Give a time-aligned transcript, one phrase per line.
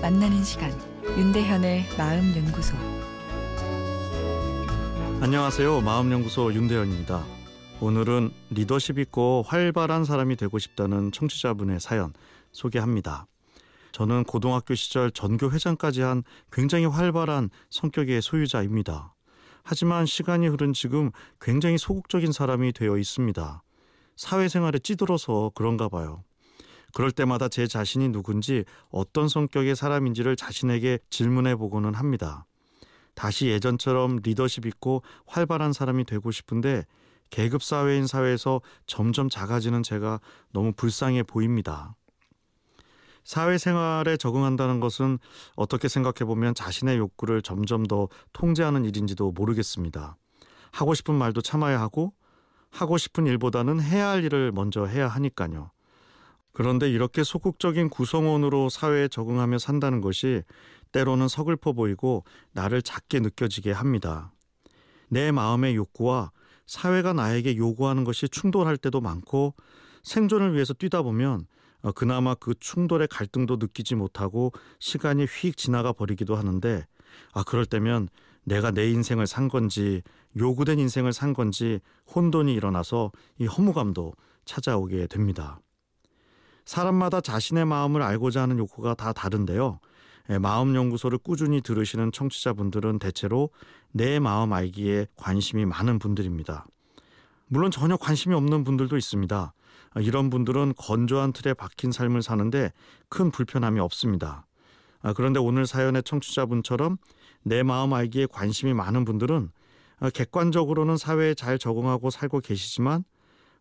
[0.00, 0.70] 만나는 시간
[1.04, 2.76] 윤대현의 마음 연구소
[5.20, 5.80] 안녕하세요.
[5.80, 7.24] 마음 연구소 윤대현입니다.
[7.80, 12.12] 오늘은 리더십 있고 활발한 사람이 되고 싶다는 청취자분의 사연
[12.52, 13.26] 소개합니다.
[13.92, 16.22] 저는 고등학교 시절 전교 회장까지 한
[16.52, 19.14] 굉장히 활발한 성격의 소유자입니다.
[19.64, 23.62] 하지만 시간이 흐른 지금 굉장히 소극적인 사람이 되어 있습니다.
[24.16, 26.22] 사회생활에 찌들어서 그런가 봐요.
[26.92, 32.46] 그럴 때마다 제 자신이 누군지 어떤 성격의 사람인지를 자신에게 질문해 보고는 합니다.
[33.14, 36.84] 다시 예전처럼 리더십 있고 활발한 사람이 되고 싶은데
[37.30, 40.20] 계급 사회인 사회에서 점점 작아지는 제가
[40.52, 41.94] 너무 불쌍해 보입니다.
[43.24, 45.18] 사회생활에 적응한다는 것은
[45.54, 50.16] 어떻게 생각해 보면 자신의 욕구를 점점 더 통제하는 일인지도 모르겠습니다.
[50.72, 52.14] 하고 싶은 말도 참아야 하고
[52.70, 55.70] 하고 싶은 일보다는 해야 할 일을 먼저 해야 하니까요.
[56.60, 60.42] 그런데 이렇게 소극적인 구성원으로 사회에 적응하며 산다는 것이
[60.92, 62.22] 때로는 서글퍼 보이고
[62.52, 64.34] 나를 작게 느껴지게 합니다.
[65.08, 66.32] 내 마음의 욕구와
[66.66, 69.54] 사회가 나에게 요구하는 것이 충돌할 때도 많고
[70.02, 71.46] 생존을 위해서 뛰다 보면
[71.80, 76.86] 어, 그나마 그 충돌의 갈등도 느끼지 못하고 시간이 휙 지나가 버리기도 하는데
[77.32, 78.10] 아 그럴 때면
[78.44, 80.02] 내가 내 인생을 산 건지
[80.36, 81.80] 요구된 인생을 산 건지
[82.14, 84.12] 혼돈이 일어나서 이 허무감도
[84.44, 85.58] 찾아오게 됩니다.
[86.64, 89.80] 사람마다 자신의 마음을 알고자 하는 욕구가 다 다른데요.
[90.30, 93.50] 예, 마음 연구소를 꾸준히 들으시는 청취자분들은 대체로
[93.90, 96.66] 내 마음 알기에 관심이 많은 분들입니다.
[97.46, 99.52] 물론 전혀 관심이 없는 분들도 있습니다.
[99.92, 102.72] 아, 이런 분들은 건조한 틀에 박힌 삶을 사는데
[103.08, 104.46] 큰 불편함이 없습니다.
[105.02, 106.98] 아, 그런데 오늘 사연의 청취자분처럼
[107.42, 109.50] 내 마음 알기에 관심이 많은 분들은
[109.98, 113.04] 아, 객관적으로는 사회에 잘 적응하고 살고 계시지만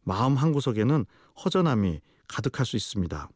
[0.04, 1.06] 마음 한구석에는
[1.44, 3.30] 허전함이 가득할 수 있습니다.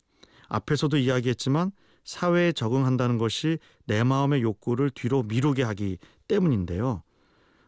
[0.47, 1.71] 앞에서도 이야기했지만
[2.05, 5.97] 사회에 적응한다는 것이 내 마음의 욕구를 뒤로 미루게 하기
[6.27, 7.03] 때문인데요.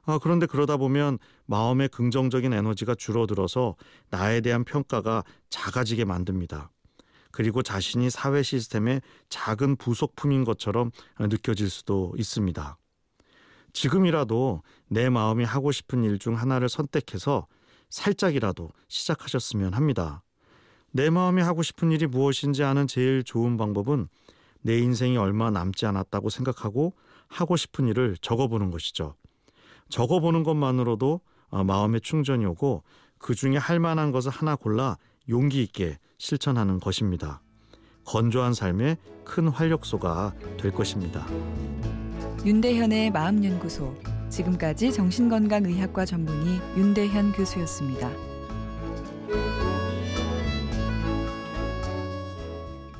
[0.03, 1.17] 아, 그런데 그러다 보면
[1.47, 3.75] 마음의 긍정적인 에너지가 줄어들어서
[4.09, 6.69] 나에 대한 평가가 작아지게 만듭니다.
[7.31, 12.77] 그리고 자신이 사회 시스템의 작은 부속품인 것처럼 느껴질 수도 있습니다.
[13.73, 17.47] 지금이라도 내 마음이 하고 싶은 일 중 하나를 선택해서
[17.89, 20.23] 살짝이라도 시작하셨으면 합니다.
[20.95, 24.07] 내 마음이 하고 싶은 일이 무엇인지 아는 제일 좋은 방법은
[24.61, 26.93] 내 인생이 얼마 남지 않았다고 생각하고
[27.27, 29.15] 하고 싶은 일을 적어보는 것이죠.
[29.89, 31.19] 적어보는 것만으로도
[31.49, 32.83] 어, 마음의 충전이 오고
[33.17, 34.97] 그 중에 할 만한 것을 하나 골라
[35.27, 37.41] 용기 있게 실천하는 것입니다.
[38.05, 38.95] 건조한 삶의
[39.25, 41.27] 큰 활력소가 될 것입니다.
[42.45, 43.93] 윤대현의 마음연구소
[44.29, 48.34] 지금까지 정신건강의학과 전문의 윤대현 교수였습니다.